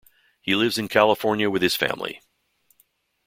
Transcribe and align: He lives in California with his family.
He 0.41 0.55
lives 0.55 0.79
in 0.79 0.87
California 0.87 1.47
with 1.47 1.61
his 1.61 1.75
family. 1.75 2.21